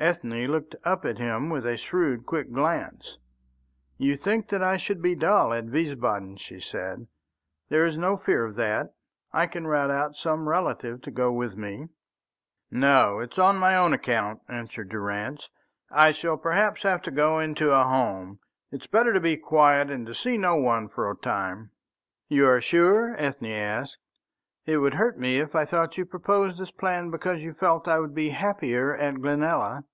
[0.00, 3.18] Ethne looked up at him with a shrewd, quick glance.
[3.98, 7.06] "You think that I should be dull at Wiesbaden," she said.
[7.68, 8.94] "There is no fear of that.
[9.30, 11.88] I can rout out some relative to go with me."
[12.70, 15.50] "No; it is on my own account," answered Durrance.
[15.90, 18.38] "I shall perhaps have to go into a home.
[18.72, 21.72] It is better to be quite quiet and to see no one for a time."
[22.26, 23.98] "You are sure?" Ethne asked.
[24.64, 27.98] "It would hurt me if I thought you proposed this plan because you felt I
[27.98, 29.84] would be happier at Glenalla."